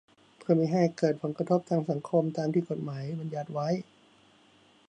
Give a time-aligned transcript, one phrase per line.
[0.39, 3.67] เพื่อมิให้เกิดผลกระทบทางสังคมตามที่กฎหมายบัญญัติไว้